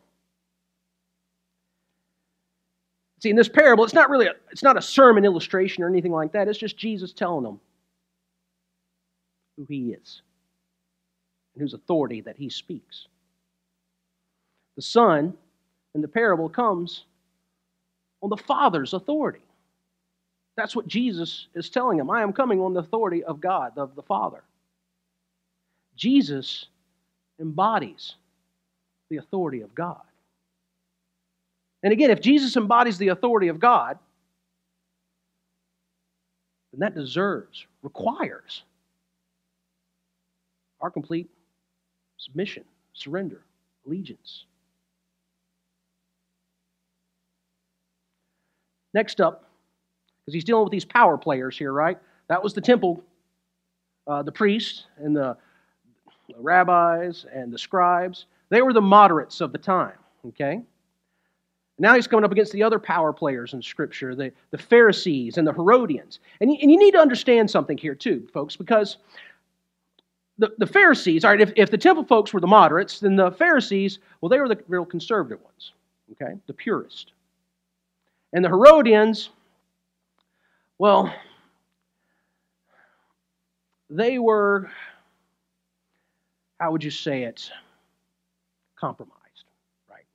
See, 3.22 3.30
in 3.30 3.38
this 3.38 3.48
parable, 3.48 3.86
it's 3.86 3.94
not 3.94 4.10
really 4.10 4.28
a, 4.28 4.34
it's 4.52 4.64
not 4.64 4.78
a 4.78 4.82
sermon 4.82 5.24
illustration 5.24 5.82
or 5.82 5.88
anything 5.88 6.12
like 6.12 6.34
that. 6.34 6.50
It's 6.50 6.60
just 6.60 6.76
Jesus 6.76 7.14
telling 7.14 7.46
them, 7.46 7.62
who 9.56 9.66
he 9.70 9.94
is 9.94 10.22
and 11.54 11.62
whose 11.62 11.74
authority 11.74 12.20
that 12.20 12.36
he 12.36 12.50
speaks. 12.50 13.08
The 14.76 14.82
Son 14.82 15.34
in 15.94 16.02
the 16.02 16.10
parable 16.10 16.50
comes 16.50 17.06
on 18.22 18.30
the 18.30 18.38
Father's 18.38 18.94
authority. 18.94 19.42
That's 20.58 20.76
what 20.76 20.88
Jesus 20.88 21.48
is 21.54 21.70
telling 21.70 22.00
him. 22.00 22.10
I 22.10 22.22
am 22.22 22.32
coming 22.34 22.62
on 22.62 22.74
the 22.74 22.80
authority 22.80 23.24
of 23.24 23.42
God, 23.42 23.78
of 23.78 23.96
the 23.96 24.02
Father. 24.02 24.44
Jesus 25.96 26.68
embodies 27.40 28.16
the 29.10 29.18
authority 29.18 29.62
of 29.62 29.76
God. 29.76 30.02
And 31.84 31.94
again, 31.94 32.10
if 32.10 32.22
Jesus 32.22 32.56
embodies 32.56 32.98
the 32.98 33.10
authority 33.10 33.50
of 33.50 33.60
God, 33.60 34.00
then 36.72 36.80
that 36.80 36.96
deserves, 36.96 37.66
requires 37.84 38.64
our 40.82 40.90
complete 40.90 41.30
submission, 42.18 42.64
surrender, 42.94 43.42
allegiance. 43.86 44.46
Next 48.96 49.20
up, 49.20 49.50
because 50.22 50.34
he's 50.34 50.46
dealing 50.46 50.64
with 50.64 50.72
these 50.72 50.86
power 50.86 51.18
players 51.18 51.58
here, 51.58 51.74
right? 51.74 51.98
That 52.30 52.42
was 52.42 52.54
the 52.54 52.62
temple, 52.62 53.04
uh, 54.08 54.24
the 54.24 54.32
priests 54.32 54.86
and 54.98 55.14
the, 55.14 55.36
the 56.30 56.36
rabbis 56.40 57.26
and 57.32 57.52
the 57.52 57.60
scribes. 57.60 58.26
They 58.50 58.62
were 58.62 58.72
the 58.72 58.80
moderates 58.80 59.42
of 59.42 59.52
the 59.52 59.58
time, 59.58 59.98
okay? 60.30 60.62
Now 61.78 61.94
he's 61.96 62.08
coming 62.08 62.24
up 62.24 62.32
against 62.32 62.54
the 62.54 62.64
other 62.64 62.80
power 62.80 63.12
players 63.12 63.54
in 63.54 63.62
Scripture, 63.62 64.16
the, 64.16 64.32
the 64.52 64.58
Pharisees 64.58 65.38
and 65.38 65.46
the 65.46 65.52
Herodians. 65.52 66.20
And 66.40 66.50
you, 66.50 66.58
and 66.62 66.72
you 66.72 66.80
need 66.80 66.92
to 66.92 67.00
understand 67.00 67.52
something 67.52 67.78
here, 67.78 67.96
too, 67.96 68.30
folks, 68.34 68.56
because 68.56 68.96
the, 70.38 70.54
the 70.58 70.68
Pharisees, 70.68 71.26
all 71.26 71.32
right, 71.32 71.42
if, 71.42 71.52
if 71.58 71.70
the 71.70 71.78
temple 71.78 72.06
folks 72.06 72.32
were 72.32 72.40
the 72.40 72.48
moderates, 72.48 73.02
then 73.02 73.18
the 73.18 73.32
Pharisees, 73.32 74.00
well, 74.22 74.30
they 74.30 74.40
were 74.40 74.48
the 74.48 74.64
real 74.70 74.86
conservative 74.86 75.44
ones, 75.44 75.74
okay, 76.14 76.36
the 76.48 76.54
purist. 76.54 77.12
And 78.34 78.44
the 78.44 78.50
Herodians, 78.50 79.30
well, 80.78 81.14
they 83.90 84.20
were, 84.20 84.70
how 86.60 86.72
would 86.72 86.84
you 86.84 86.92
say 86.92 87.24
it, 87.24 87.50
compromised, 88.76 89.46
right? 89.90 90.06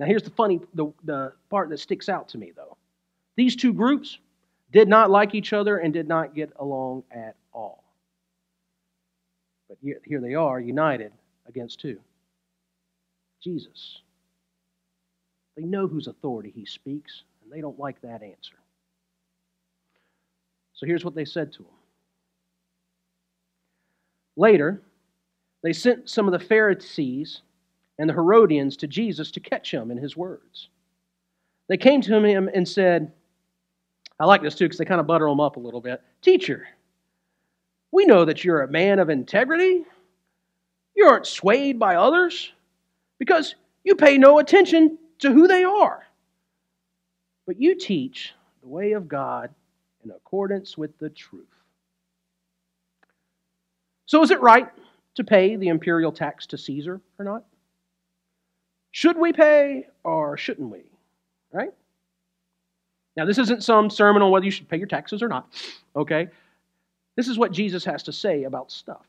Now, 0.00 0.06
here's 0.06 0.22
the 0.22 0.30
funny, 0.30 0.60
the, 0.74 0.92
the 1.04 1.32
part 1.50 1.68
that 1.70 1.78
sticks 1.78 2.08
out 2.08 2.28
to 2.30 2.38
me, 2.38 2.52
though. 2.56 2.76
These 3.36 3.56
two 3.56 3.72
groups 3.72 4.18
did 4.72 4.88
not 4.88 5.10
like 5.10 5.34
each 5.34 5.52
other 5.52 5.78
and 5.78 5.92
did 5.92 6.08
not 6.08 6.34
get 6.34 6.52
along 6.56 7.04
at 7.10 7.36
all. 7.52 7.84
But 9.68 9.78
here, 9.82 10.00
here 10.04 10.20
they 10.20 10.34
are, 10.34 10.60
united 10.60 11.12
against 11.46 11.82
who? 11.82 11.96
Jesus. 13.42 14.00
They 15.56 15.64
know 15.64 15.88
whose 15.88 16.06
authority 16.06 16.52
he 16.54 16.66
speaks, 16.66 17.22
and 17.42 17.50
they 17.50 17.60
don't 17.60 17.78
like 17.78 18.00
that 18.02 18.22
answer. 18.22 18.56
So 20.74 20.86
here's 20.86 21.04
what 21.04 21.14
they 21.14 21.24
said 21.24 21.52
to 21.54 21.60
him. 21.60 21.70
Later, 24.36 24.82
they 25.62 25.72
sent 25.72 26.10
some 26.10 26.26
of 26.26 26.32
the 26.32 26.46
Pharisees 26.46 27.40
and 27.98 28.08
the 28.08 28.14
Herodians 28.14 28.76
to 28.78 28.86
Jesus 28.86 29.30
to 29.32 29.40
catch 29.40 29.72
him 29.72 29.90
in 29.90 29.96
his 29.96 30.14
words. 30.16 30.68
They 31.68 31.78
came 31.78 32.02
to 32.02 32.22
him 32.22 32.50
and 32.52 32.68
said, 32.68 33.10
I 34.20 34.26
like 34.26 34.42
this 34.42 34.54
too 34.54 34.66
because 34.66 34.78
they 34.78 34.84
kind 34.84 35.00
of 35.00 35.06
butter 35.06 35.26
him 35.26 35.40
up 35.40 35.56
a 35.56 35.60
little 35.60 35.80
bit. 35.80 36.02
Teacher, 36.20 36.68
we 37.90 38.04
know 38.04 38.26
that 38.26 38.44
you're 38.44 38.62
a 38.62 38.70
man 38.70 38.98
of 38.98 39.08
integrity. 39.08 39.84
You 40.94 41.06
aren't 41.06 41.26
swayed 41.26 41.78
by 41.78 41.96
others 41.96 42.52
because 43.18 43.54
you 43.84 43.94
pay 43.94 44.18
no 44.18 44.38
attention 44.38 44.98
to 45.20 45.32
who 45.32 45.46
they 45.46 45.64
are. 45.64 46.06
But 47.46 47.60
you 47.60 47.74
teach 47.76 48.34
the 48.62 48.68
way 48.68 48.92
of 48.92 49.08
God 49.08 49.50
in 50.04 50.10
accordance 50.10 50.76
with 50.76 50.96
the 50.98 51.10
truth. 51.10 51.46
So, 54.06 54.22
is 54.22 54.30
it 54.30 54.40
right 54.40 54.68
to 55.16 55.24
pay 55.24 55.56
the 55.56 55.68
imperial 55.68 56.12
tax 56.12 56.46
to 56.46 56.58
Caesar 56.58 57.00
or 57.18 57.24
not? 57.24 57.44
Should 58.92 59.18
we 59.18 59.32
pay 59.32 59.86
or 60.04 60.36
shouldn't 60.36 60.70
we? 60.70 60.84
Right? 61.52 61.72
Now, 63.16 63.24
this 63.24 63.38
isn't 63.38 63.64
some 63.64 63.90
sermon 63.90 64.22
on 64.22 64.30
whether 64.30 64.44
you 64.44 64.50
should 64.50 64.68
pay 64.68 64.76
your 64.76 64.86
taxes 64.86 65.22
or 65.22 65.28
not, 65.28 65.48
okay? 65.94 66.28
This 67.16 67.28
is 67.28 67.38
what 67.38 67.50
Jesus 67.50 67.84
has 67.84 68.02
to 68.04 68.12
say 68.12 68.44
about 68.44 68.70
stuff. 68.70 69.06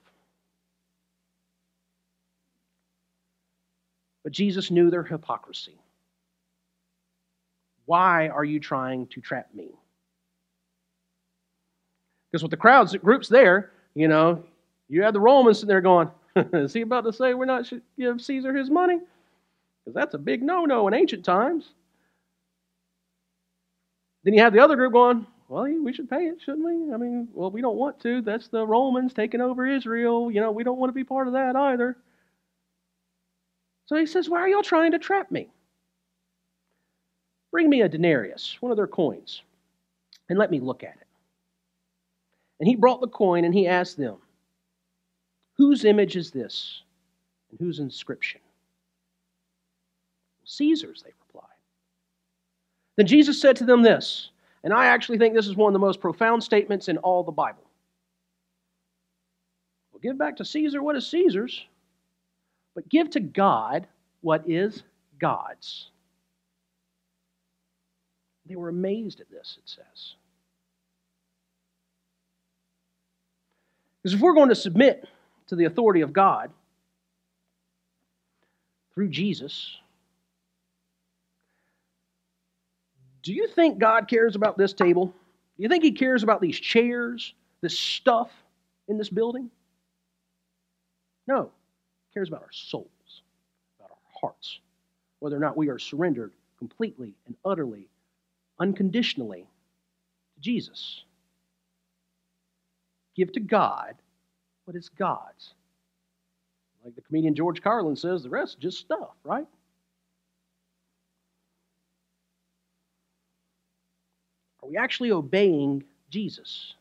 But 4.24 4.32
Jesus 4.32 4.72
knew 4.72 4.90
their 4.90 5.04
hypocrisy. 5.04 5.78
Why 7.88 8.28
are 8.28 8.44
you 8.44 8.60
trying 8.60 9.08
to 9.08 9.22
trap 9.22 9.48
me? 9.54 9.70
Because 12.30 12.44
with 12.44 12.52
the 12.52 12.58
crowds, 12.58 12.96
groups 12.98 13.30
there, 13.30 13.72
you 13.96 14.10
know, 14.10 14.44
you 14.90 15.02
have 15.04 15.14
the 15.14 15.22
Romans 15.22 15.58
sitting 15.58 15.70
there 15.70 15.82
going, 15.82 16.12
is 16.36 16.74
he 16.74 16.82
about 16.82 17.06
to 17.06 17.14
say 17.14 17.34
we're 17.34 17.46
not 17.46 17.66
should 17.66 17.82
give 17.98 18.22
Caesar 18.22 18.54
his 18.54 18.70
money? 18.70 19.00
Because 19.84 19.96
that's 19.96 20.14
a 20.14 20.18
big 20.18 20.44
no 20.44 20.66
no 20.66 20.88
in 20.90 20.94
ancient 20.94 21.24
times. 21.24 21.70
Then 24.26 24.34
you 24.34 24.42
have 24.42 24.52
the 24.52 24.60
other 24.60 24.76
group 24.76 24.92
going, 24.92 25.26
well, 25.48 25.64
we 25.64 25.94
should 25.94 26.10
pay 26.10 26.26
it, 26.26 26.42
shouldn't 26.42 26.66
we? 26.66 26.94
I 26.94 26.98
mean, 26.98 27.30
well, 27.34 27.50
we 27.50 27.62
don't 27.62 27.78
want 27.78 28.02
to. 28.02 28.22
That's 28.22 28.50
the 28.50 28.68
Romans 28.68 29.14
taking 29.14 29.40
over 29.40 29.66
Israel. 29.66 30.30
You 30.30 30.42
know, 30.42 30.52
we 30.52 30.66
don't 30.66 30.78
want 30.78 30.90
to 30.90 30.94
be 30.94 31.06
part 31.06 31.28
of 31.28 31.34
that 31.34 31.56
either. 31.56 31.96
So 33.86 33.96
he 33.96 34.06
says, 34.06 34.30
Why 34.30 34.40
are 34.40 34.50
y'all 34.50 34.62
trying 34.62 34.92
to 34.92 35.00
trap 35.00 35.32
me? 35.32 35.50
Bring 37.52 37.70
me 37.70 37.82
a 37.82 37.90
denarius, 37.90 38.58
one 38.60 38.72
of 38.72 38.78
their 38.78 38.88
coins, 38.88 39.42
and 40.30 40.38
let 40.38 40.52
me 40.52 40.60
look 40.60 40.84
at 40.84 40.96
it. 41.00 41.08
And 42.60 42.68
he 42.68 42.76
brought 42.76 43.02
the 43.02 43.08
coin 43.08 43.46
and 43.46 43.54
he 43.54 43.68
asked 43.68 43.98
them, 43.98 44.18
Whose 45.54 45.86
image 45.86 46.16
is 46.16 46.32
this? 46.32 46.82
And 47.50 47.60
whose 47.60 47.80
inscription? 47.80 48.42
Caesar's, 50.44 51.04
they 51.04 51.12
replied. 51.28 51.50
Then 52.96 53.08
Jesus 53.08 53.40
said 53.40 53.56
to 53.58 53.66
them 53.66 53.84
this. 53.84 54.30
And 54.64 54.74
I 54.74 54.88
actually 54.88 55.18
think 55.18 55.34
this 55.34 55.48
is 55.48 55.56
one 55.56 55.70
of 55.70 55.74
the 55.74 55.86
most 55.86 56.02
profound 56.02 56.44
statements 56.44 56.88
in 56.88 56.98
all 56.98 57.24
the 57.24 57.32
Bible. 57.32 57.64
Well, 59.92 60.00
give 60.02 60.18
back 60.18 60.36
to 60.38 60.46
Caesar 60.46 60.82
what 60.82 60.96
is 60.96 61.08
Caesar's, 61.08 61.66
but 62.76 62.90
give 62.90 63.10
to 63.12 63.20
God 63.20 63.88
what 64.22 64.50
is 64.50 64.84
God's. 65.20 65.90
They 68.48 68.56
were 68.56 68.70
amazed 68.70 69.20
at 69.20 69.30
this, 69.30 69.58
it 69.62 69.70
says. 69.70 70.16
Because 74.02 74.16
if 74.16 74.22
we're 74.22 74.34
going 74.34 74.50
to 74.50 74.56
submit 74.56 75.08
to 75.48 75.56
the 75.56 75.66
authority 75.66 76.02
of 76.02 76.14
God 76.14 76.52
through 78.94 79.10
Jesus, 79.10 79.78
Do 83.28 83.34
you 83.34 83.46
think 83.46 83.78
God 83.78 84.08
cares 84.08 84.38
about 84.38 84.58
this 84.58 84.72
table? 84.72 85.08
Do 85.08 85.64
you 85.64 85.68
think 85.68 85.84
He 85.84 85.92
cares 85.92 86.24
about 86.24 86.40
these 86.40 86.58
chairs, 86.58 87.34
this 87.60 87.78
stuff 87.78 88.32
in 88.88 88.98
this 88.98 89.10
building? 89.10 89.52
No. 91.28 91.52
He 92.08 92.14
cares 92.14 92.30
about 92.30 92.44
our 92.44 92.54
souls, 92.54 92.88
about 93.78 93.92
our 93.92 94.22
hearts, 94.22 94.62
whether 95.20 95.36
or 95.36 95.42
not 95.42 95.58
we 95.58 95.68
are 95.68 95.78
surrendered 95.78 96.32
completely 96.58 97.16
and 97.26 97.36
utterly, 97.44 97.90
unconditionally 98.60 99.48
to 100.36 100.42
Jesus. 100.42 101.04
Give 103.16 103.32
to 103.34 103.40
God 103.40 103.96
what 104.66 104.76
is 104.76 104.90
God's. 104.90 105.54
Like 106.84 106.96
the 106.96 107.02
comedian 107.02 107.36
George 107.36 107.62
Carlin 107.62 107.96
says, 107.96 108.24
the 108.24 108.30
rest 108.30 108.58
is 108.58 108.62
just 108.62 108.80
stuff, 108.80 109.16
right? 109.24 109.48
Are 114.62 114.70
we 114.70 114.78
actually 114.78 115.12
obeying 115.12 115.84
Jesus? 116.10 116.74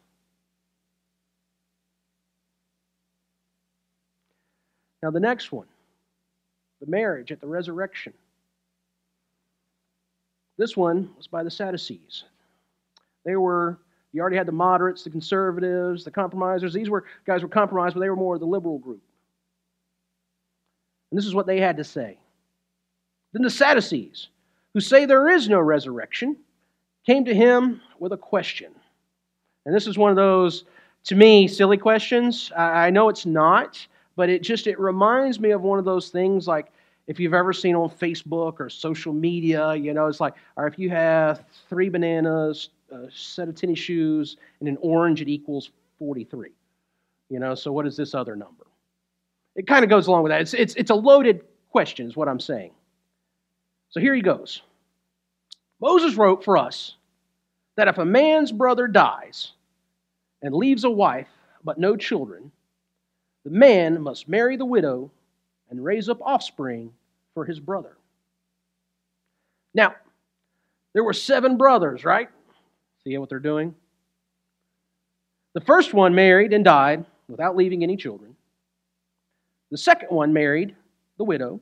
Now, 5.02 5.11
the 5.11 5.21
next 5.21 5.52
one 5.52 5.66
the 6.80 6.87
marriage 6.90 7.33
at 7.33 7.40
the 7.40 7.47
resurrection. 7.47 8.12
This 10.58 10.76
one 10.76 11.10
was 11.16 11.26
by 11.26 11.42
the 11.42 11.50
Sadducees. 11.50 12.25
They 13.25 13.36
were, 13.36 13.78
you 14.12 14.20
already 14.20 14.36
had 14.36 14.46
the 14.46 14.52
moderates, 14.52 15.04
the 15.04 15.10
conservatives, 15.10 16.04
the 16.04 16.10
compromisers. 16.10 16.72
These 16.72 16.88
were 16.88 17.04
guys 17.26 17.42
were 17.42 17.48
compromised, 17.48 17.94
but 17.94 18.00
they 18.00 18.08
were 18.08 18.16
more 18.16 18.38
the 18.38 18.46
liberal 18.46 18.78
group. 18.78 19.02
And 21.10 21.18
this 21.18 21.26
is 21.26 21.34
what 21.34 21.46
they 21.46 21.60
had 21.60 21.76
to 21.76 21.84
say. 21.84 22.18
Then 23.32 23.42
the 23.42 23.50
Sadducees, 23.50 24.28
who 24.72 24.80
say 24.80 25.04
there 25.04 25.28
is 25.28 25.48
no 25.48 25.60
resurrection, 25.60 26.36
came 27.04 27.25
to 27.25 27.34
him 27.34 27.80
with 27.98 28.12
a 28.12 28.16
question. 28.16 28.72
And 29.64 29.75
this 29.75 29.86
is 29.86 29.98
one 29.98 30.10
of 30.10 30.16
those 30.16 30.64
to 31.04 31.14
me, 31.14 31.46
silly 31.46 31.76
questions. 31.76 32.50
I 32.56 32.90
know 32.90 33.08
it's 33.08 33.26
not, 33.26 33.86
but 34.16 34.28
it 34.28 34.42
just 34.42 34.66
it 34.66 34.78
reminds 34.80 35.38
me 35.38 35.50
of 35.50 35.62
one 35.62 35.78
of 35.78 35.84
those 35.84 36.08
things 36.08 36.48
like 36.48 36.72
if 37.06 37.20
you've 37.20 37.34
ever 37.34 37.52
seen 37.52 37.76
on 37.76 37.88
Facebook 37.88 38.54
or 38.58 38.68
social 38.68 39.12
media, 39.12 39.75
you 39.75 39.94
know, 39.94 40.06
it's 40.06 40.20
like, 40.20 40.34
or 40.56 40.66
if 40.66 40.78
you 40.78 40.90
have 40.90 41.44
three 41.68 41.88
bananas, 41.88 42.70
a 42.90 43.08
set 43.12 43.48
of 43.48 43.54
tennis 43.54 43.78
shoes, 43.78 44.36
and 44.60 44.68
an 44.68 44.76
orange, 44.80 45.20
it 45.20 45.28
equals 45.28 45.70
43. 45.98 46.50
You 47.30 47.38
know, 47.38 47.54
so 47.54 47.72
what 47.72 47.86
is 47.86 47.96
this 47.96 48.14
other 48.14 48.36
number? 48.36 48.66
It 49.54 49.66
kind 49.66 49.84
of 49.84 49.90
goes 49.90 50.06
along 50.06 50.25
with 50.25 50.30
that. 50.30 50.40
It's, 50.40 50.54
it's, 50.54 50.75
it's 50.75 50.90
a 50.90 50.94
loaded 50.94 51.42
question, 51.70 52.06
is 52.08 52.16
what 52.16 52.28
I'm 52.28 52.40
saying. 52.40 52.72
So 53.90 54.00
here 54.00 54.14
he 54.14 54.22
goes. 54.22 54.62
Moses 55.80 56.16
wrote 56.16 56.44
for 56.44 56.56
us 56.56 56.96
that 57.76 57.88
if 57.88 57.98
a 57.98 58.04
man's 58.04 58.50
brother 58.50 58.88
dies 58.88 59.52
and 60.42 60.54
leaves 60.54 60.84
a 60.84 60.90
wife 60.90 61.28
but 61.64 61.78
no 61.78 61.96
children, 61.96 62.50
the 63.44 63.50
man 63.50 64.02
must 64.02 64.28
marry 64.28 64.56
the 64.56 64.64
widow 64.64 65.10
and 65.70 65.85
raise 65.85 66.08
up 66.08 66.20
offspring 66.23 66.92
for 67.35 67.44
his 67.44 67.61
brother. 67.61 67.96
Now, 69.75 69.94
there 70.92 71.04
were 71.04 71.12
seven 71.12 71.56
brothers, 71.56 72.04
right? 72.04 72.28
See 73.04 73.16
what 73.18 73.28
they're 73.28 73.38
doing? 73.38 73.75
The 75.54 75.61
first 75.61 75.92
one 75.92 76.14
married 76.14 76.52
and 76.52 76.64
died 76.64 77.04
without 77.28 77.56
leaving 77.56 77.82
any 77.82 77.96
children. 77.96 78.37
The 79.70 79.78
second 79.78 80.08
one 80.11 80.32
married 80.32 80.75
the 81.18 81.25
widow, 81.25 81.61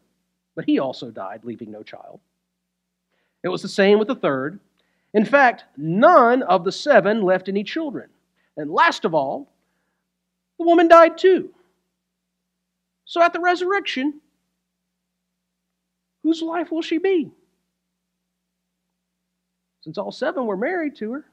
but 0.54 0.64
he 0.64 0.78
also 0.78 1.10
died, 1.10 1.44
leaving 1.44 1.70
no 1.70 1.82
child. 1.82 2.20
It 3.42 3.48
was 3.48 3.62
the 3.62 3.68
same 3.68 3.98
with 3.98 4.08
the 4.08 4.14
third. 4.14 4.60
In 5.12 5.24
fact, 5.24 5.64
none 5.76 6.42
of 6.42 6.64
the 6.64 6.72
seven 6.72 7.22
left 7.22 7.48
any 7.48 7.64
children. 7.64 8.08
And 8.56 8.70
last 8.70 9.04
of 9.04 9.14
all, 9.14 9.48
the 10.58 10.64
woman 10.64 10.88
died 10.88 11.18
too. 11.18 11.50
So 13.04 13.22
at 13.22 13.32
the 13.32 13.40
resurrection, 13.40 14.20
whose 16.22 16.42
life 16.42 16.70
will 16.70 16.82
she 16.82 16.98
be? 16.98 17.30
Since 19.82 19.98
all 19.98 20.12
seven 20.12 20.46
were 20.46 20.56
married 20.56 20.96
to 20.96 21.12
her. 21.12 21.24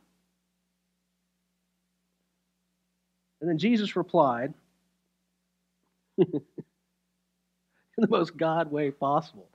And 3.39 3.49
then 3.49 3.57
Jesus 3.57 3.95
replied 3.95 4.53
in 6.17 6.27
the 7.97 8.07
most 8.07 8.37
God 8.37 8.71
way 8.71 8.91
possible. 8.91 9.47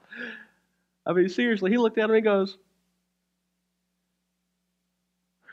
I 1.06 1.12
mean, 1.12 1.28
seriously, 1.28 1.70
he 1.70 1.78
looked 1.78 1.98
at 1.98 2.10
him 2.10 2.16
and 2.16 2.24
goes, 2.24 2.58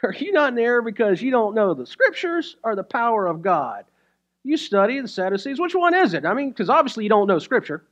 Are 0.01 0.13
you 0.13 0.32
not 0.32 0.53
in 0.53 0.60
error 0.60 0.82
because 0.82 1.22
you 1.22 1.32
don't 1.32 1.55
know 1.55 1.74
the 1.74 1.86
scriptures 1.86 2.58
or 2.63 2.75
the 2.75 2.84
power 2.84 3.27
of 3.27 3.41
God? 3.41 3.86
You 4.44 4.58
study 4.58 5.00
the 5.00 5.08
Sadducees. 5.08 5.60
Which 5.60 5.76
one 5.76 5.94
is 5.94 6.14
it? 6.14 6.26
I 6.26 6.34
mean, 6.34 6.50
because 6.50 6.70
obviously 6.70 7.06
you 7.06 7.10
don't 7.10 7.28
know 7.28 7.40
scripture, 7.40 7.84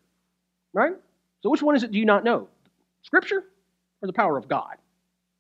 right? 0.74 0.93
So 1.41 1.50
which 1.50 1.62
one 1.62 1.75
is 1.75 1.84
it 1.84 1.91
do 1.91 1.98
you 1.98 2.05
not 2.05 2.24
know? 2.24 2.48
Scripture 3.03 3.43
or 4.01 4.08
the 4.08 4.13
power 4.13 4.38
of 4.38 4.48
God? 4.48 4.75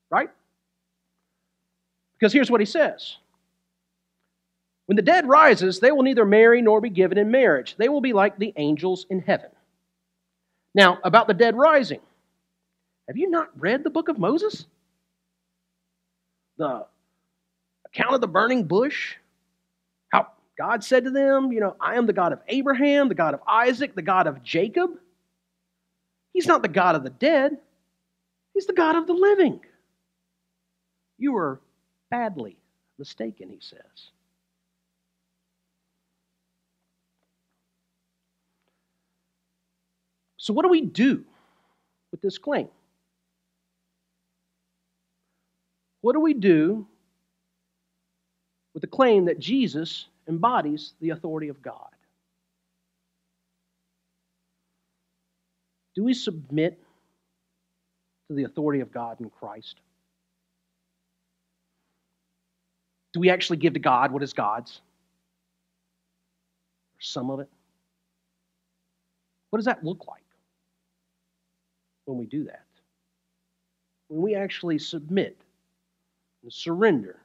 Right? 0.09 0.29
Because 2.13 2.33
here's 2.33 2.49
what 2.49 2.61
he 2.61 2.65
says. 2.65 3.17
When 4.85 4.95
the 4.95 5.01
dead 5.01 5.27
rises, 5.27 5.79
they 5.79 5.91
will 5.91 6.03
neither 6.03 6.25
marry 6.25 6.61
nor 6.61 6.81
be 6.81 6.89
given 6.89 7.17
in 7.17 7.31
marriage. 7.31 7.75
They 7.77 7.89
will 7.89 8.01
be 8.01 8.13
like 8.13 8.37
the 8.37 8.53
angels 8.57 9.05
in 9.09 9.21
heaven. 9.21 9.49
Now, 10.73 10.99
about 11.03 11.27
the 11.27 11.33
dead 11.33 11.55
rising. 11.55 12.01
Have 13.07 13.17
you 13.17 13.29
not 13.29 13.49
read 13.59 13.83
the 13.83 13.89
book 13.89 14.07
of 14.07 14.17
Moses? 14.17 14.65
The 16.57 16.85
account 17.85 18.15
of 18.15 18.21
the 18.21 18.27
burning 18.27 18.65
bush? 18.65 19.15
God 20.61 20.83
said 20.83 21.05
to 21.05 21.09
them, 21.09 21.51
you 21.51 21.59
know, 21.59 21.75
I 21.81 21.95
am 21.95 22.05
the 22.05 22.13
God 22.13 22.33
of 22.33 22.39
Abraham, 22.47 23.09
the 23.09 23.15
God 23.15 23.33
of 23.33 23.39
Isaac, 23.47 23.95
the 23.95 24.03
God 24.03 24.27
of 24.27 24.43
Jacob. 24.43 24.91
He's 26.33 26.45
not 26.45 26.61
the 26.61 26.67
God 26.67 26.95
of 26.95 27.03
the 27.03 27.09
dead, 27.09 27.57
He's 28.53 28.67
the 28.67 28.73
God 28.73 28.95
of 28.95 29.07
the 29.07 29.13
living. 29.13 29.59
You 31.17 31.31
were 31.31 31.59
badly 32.11 32.57
mistaken, 32.99 33.49
he 33.49 33.57
says. 33.59 34.11
So, 40.37 40.53
what 40.53 40.61
do 40.61 40.69
we 40.69 40.81
do 40.81 41.23
with 42.11 42.21
this 42.21 42.37
claim? 42.37 42.67
What 46.01 46.13
do 46.13 46.19
we 46.19 46.35
do 46.35 46.85
with 48.75 48.81
the 48.81 48.87
claim 48.87 49.25
that 49.25 49.39
Jesus 49.39 50.05
embodies 50.31 50.93
the 51.01 51.09
authority 51.09 51.49
of 51.49 51.61
God? 51.61 51.89
Do 55.93 56.03
we 56.05 56.13
submit 56.13 56.81
to 58.29 58.33
the 58.33 58.45
authority 58.45 58.79
of 58.79 58.93
God 58.93 59.19
in 59.19 59.29
Christ? 59.29 59.75
Do 63.13 63.19
we 63.19 63.29
actually 63.29 63.57
give 63.57 63.73
to 63.73 63.79
God 63.79 64.13
what 64.13 64.23
is 64.23 64.31
God's? 64.31 64.79
Or 66.95 67.01
some 67.01 67.29
of 67.29 67.41
it? 67.41 67.49
What 69.49 69.57
does 69.57 69.65
that 69.65 69.83
look 69.83 70.07
like 70.07 70.23
when 72.05 72.17
we 72.17 72.25
do 72.25 72.45
that? 72.45 72.63
When 74.07 74.21
we 74.21 74.35
actually 74.35 74.79
submit 74.79 75.35
and 76.41 76.53
surrender. 76.53 77.17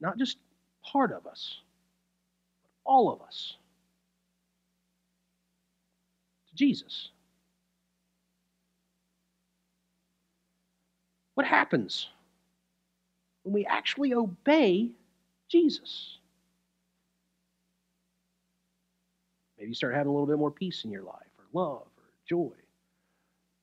Not 0.00 0.18
just 0.18 0.38
part 0.84 1.12
of 1.12 1.26
us, 1.26 1.58
but 2.62 2.70
all 2.90 3.12
of 3.12 3.20
us 3.22 3.56
to 6.48 6.54
Jesus. 6.54 7.10
What 11.34 11.46
happens 11.46 12.08
when 13.42 13.54
we 13.54 13.66
actually 13.66 14.14
obey 14.14 14.90
Jesus? 15.48 16.18
Maybe 19.58 19.70
you 19.70 19.74
start 19.74 19.94
having 19.94 20.08
a 20.08 20.12
little 20.12 20.26
bit 20.26 20.38
more 20.38 20.50
peace 20.50 20.84
in 20.84 20.90
your 20.90 21.02
life, 21.02 21.26
or 21.38 21.44
love, 21.52 21.82
or 21.82 22.04
joy 22.28 22.52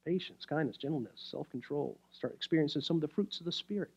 patience, 0.05 0.45
kindness, 0.45 0.77
gentleness, 0.77 1.11
self 1.15 1.49
control. 1.49 1.97
Start 2.11 2.33
experiencing 2.33 2.81
some 2.81 2.97
of 2.97 3.01
the 3.01 3.07
fruits 3.07 3.39
of 3.39 3.45
the 3.45 3.51
Spirit. 3.51 3.89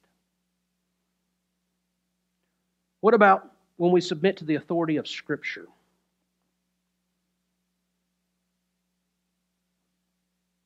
What 3.04 3.12
about 3.12 3.50
when 3.76 3.92
we 3.92 4.00
submit 4.00 4.38
to 4.38 4.46
the 4.46 4.54
authority 4.54 4.96
of 4.96 5.06
Scripture? 5.06 5.66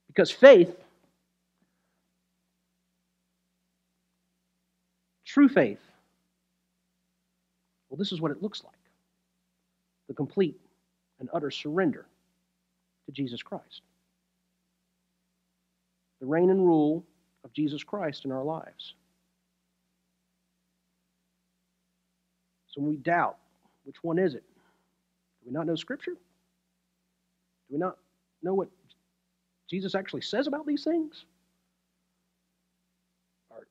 Because 0.07 0.31
faith, 0.31 0.72
true 5.24 5.48
faith, 5.48 5.81
well, 7.90 7.98
this 7.98 8.12
is 8.12 8.20
what 8.20 8.31
it 8.31 8.40
looks 8.40 8.62
like 8.62 8.72
the 10.07 10.14
complete 10.14 10.61
and 11.18 11.29
utter 11.33 11.51
surrender 11.51 12.07
to 13.07 13.11
Jesus 13.11 13.42
Christ 13.42 13.83
the 16.20 16.27
reign 16.27 16.51
and 16.51 16.64
rule 16.64 17.05
of 17.42 17.53
Jesus 17.53 17.83
Christ 17.83 18.24
in 18.24 18.31
our 18.31 18.44
lives. 18.44 18.94
So 22.68 22.81
when 22.81 22.90
we 22.90 22.96
doubt, 22.96 23.37
which 23.85 24.02
one 24.02 24.18
is 24.18 24.35
it? 24.35 24.44
Do 25.42 25.46
we 25.46 25.52
not 25.52 25.66
know 25.66 25.76
Scripture? 25.76 26.12
Do 26.12 27.74
we 27.74 27.78
not 27.78 27.96
know 28.42 28.54
what 28.54 28.68
Jesus 29.68 29.94
actually 29.94 30.22
says 30.22 30.46
about 30.46 30.66
these 30.66 30.85
things? 30.85 31.24
Or 33.50 33.66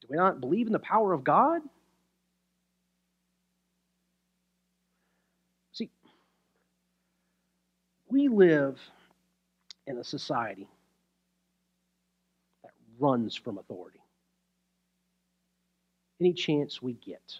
do 0.00 0.06
we 0.10 0.16
not 0.16 0.40
believe 0.40 0.66
in 0.66 0.72
the 0.72 0.78
power 0.78 1.12
of 1.12 1.24
God? 1.24 1.62
See, 5.72 5.90
we 8.08 8.28
live 8.28 8.78
in 9.86 9.98
a 9.98 10.04
society 10.04 10.68
that 12.62 12.72
runs 12.98 13.34
from 13.34 13.58
authority. 13.58 14.00
Any 16.20 16.32
chance 16.32 16.80
we 16.80 16.94
get. 16.94 17.38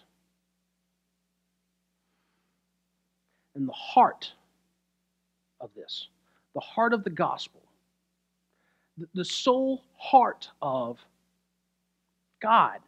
And 3.55 3.67
the 3.67 3.73
heart 3.73 4.31
of 5.61 5.69
this, 5.75 6.07
the 6.53 6.59
heart 6.59 6.93
of 6.93 7.03
the 7.03 7.09
gospel, 7.09 7.61
the 9.13 9.25
sole 9.25 9.83
heart 9.97 10.49
of 10.61 10.99
God, 12.41 12.79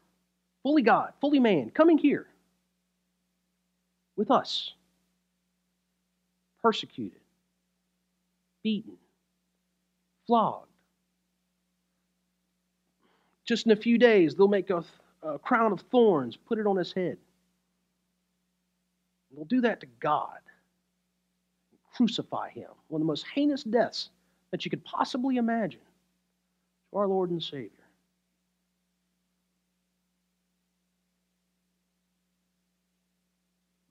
fully 0.64 0.82
God, 0.82 1.14
fully 1.22 1.40
man, 1.40 1.70
coming 1.70 1.98
here 1.98 2.28
with 4.16 4.30
us, 4.30 4.74
persecuted, 6.62 7.22
beaten, 8.64 8.98
flogged 10.26 10.68
just 13.48 13.66
in 13.66 13.72
a 13.72 13.76
few 13.76 13.98
days, 13.98 14.36
they'll 14.36 14.48
make 14.48 14.70
a, 14.70 14.84
a 15.24 15.40
crown 15.40 15.72
of 15.72 15.80
thorns, 15.90 16.36
put 16.36 16.60
it 16.60 16.68
on 16.68 16.76
his 16.76 16.92
head. 16.92 17.18
We'll 19.32 19.46
do 19.46 19.62
that 19.62 19.80
to 19.80 19.88
God. 20.00 20.40
Crucify 21.98 22.52
him. 22.52 22.70
One 22.90 23.02
of 23.02 23.06
the 23.06 23.12
most 23.12 23.26
heinous 23.34 23.64
deaths 23.64 24.12
that 24.52 24.64
you 24.64 24.70
could 24.70 24.86
possibly 24.86 25.38
imagine 25.38 25.82
to 26.92 26.98
our 27.00 27.08
Lord 27.08 27.32
and 27.32 27.42
Savior. 27.42 27.72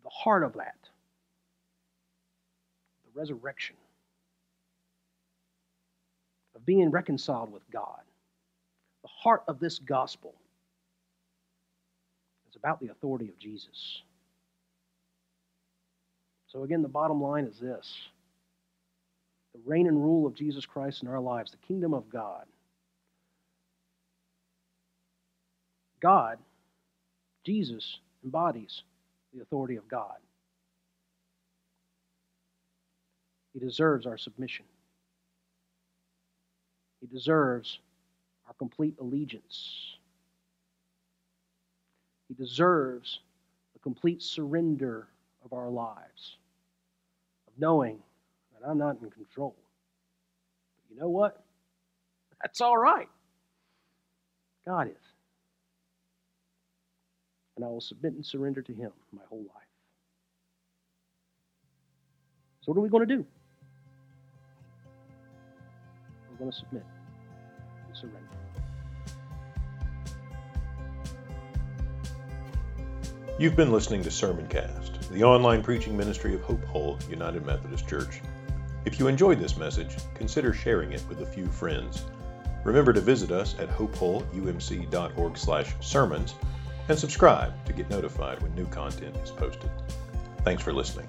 The 0.05 0.11
heart 0.11 0.45
of 0.45 0.53
that, 0.53 0.77
the 3.05 3.19
resurrection, 3.19 3.75
of 6.55 6.65
being 6.65 6.93
reconciled 6.93 7.53
with 7.53 7.69
God, 7.73 8.03
the 9.03 9.09
heart 9.09 9.43
of 9.49 9.59
this 9.59 9.81
gospel 9.81 10.33
is 12.49 12.55
about 12.55 12.79
the 12.79 12.89
authority 12.89 13.29
of 13.29 13.37
Jesus. 13.41 14.03
So, 16.57 16.63
again, 16.63 16.81
the 16.81 16.89
bottom 16.89 17.21
line 17.21 17.45
is 17.45 17.59
this 17.59 18.09
the 19.53 19.61
reign 19.67 19.87
and 19.87 20.03
rule 20.03 20.27
of 20.27 20.35
Jesus 20.35 20.65
Christ 20.65 21.03
in 21.03 21.09
our 21.09 21.21
lives, 21.21 21.51
the 21.51 21.59
kingdom 21.59 21.93
of 21.93 22.09
God. 22.09 22.47
God, 26.01 26.39
Jesus, 27.45 27.99
embodies 28.25 28.85
the 29.35 29.43
authority 29.43 29.77
of 29.77 29.87
God. 29.87 30.17
He 33.53 33.61
deserves 33.61 34.07
our 34.07 34.17
submission. 34.17 34.65
He 37.03 37.07
deserves 37.07 37.81
our 38.49 38.55
complete 38.55 38.95
allegiance. 38.99 39.97
He 42.29 42.35
deserves 42.35 43.21
the 43.75 43.79
complete 43.81 44.23
surrender 44.23 45.09
of 45.45 45.53
our 45.53 45.69
lives, 45.69 46.39
knowing 47.59 47.99
that 48.53 48.69
I'm 48.69 48.79
not 48.79 48.97
in 49.03 49.11
control. 49.11 49.55
But 50.77 50.95
you 50.95 51.01
know 51.01 51.09
what? 51.09 51.43
That's 52.43 52.61
all 52.61 52.77
right. 52.77 53.09
God 54.67 54.89
is. 54.89 54.95
And 57.57 57.65
I 57.65 57.69
will 57.69 57.81
submit 57.81 58.13
and 58.13 58.25
surrender 58.25 58.61
to 58.63 58.73
Him 58.73 58.93
my 59.13 59.23
whole 59.29 59.39
life. 59.39 59.67
So, 62.61 62.73
what 62.73 62.79
are 62.79 62.83
we 62.83 62.89
going 62.89 63.07
to 63.07 63.17
do? 63.17 63.25
We're 66.31 66.37
going 66.39 66.51
to 66.51 66.57
submit 66.57 66.85
and 67.87 67.97
surrender. 67.97 68.46
You've 73.39 73.55
been 73.55 73.71
listening 73.71 74.03
to 74.03 74.09
Sermoncast, 74.09 75.11
the 75.11 75.23
online 75.23 75.63
preaching 75.63 75.95
ministry 75.95 76.35
of 76.35 76.41
Hope 76.41 76.65
Hull 76.65 76.99
United 77.11 77.45
Methodist 77.45 77.87
Church. 77.87 78.23
If 78.87 78.99
you 78.99 79.09
enjoyed 79.09 79.39
this 79.39 79.59
message, 79.59 79.95
consider 80.15 80.55
sharing 80.55 80.93
it 80.93 81.05
with 81.07 81.21
a 81.21 81.27
few 81.27 81.45
friends. 81.49 82.07
Remember 82.65 82.95
to 82.95 83.01
visit 83.03 83.31
us 83.31 83.55
at 83.59 83.69
hopehullumc.org/sermons 83.69 86.35
and 86.89 86.99
subscribe 86.99 87.53
to 87.67 87.75
get 87.75 87.91
notified 87.91 88.43
when 88.43 88.55
new 88.55 88.67
content 88.69 89.15
is 89.23 89.31
posted. 89.31 89.69
Thanks 90.43 90.63
for 90.63 90.73
listening. 90.73 91.07